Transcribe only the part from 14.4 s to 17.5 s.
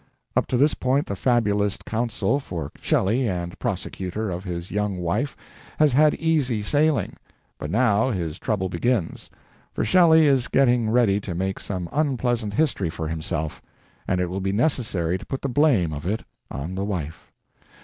be necessary to put the blame of it on the wife.